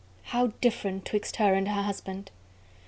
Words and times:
How 0.23 0.47
different 0.61 1.05
'twixt 1.05 1.35
her 1.35 1.53
and 1.53 1.67
her 1.67 1.83
husband. 1.83 2.31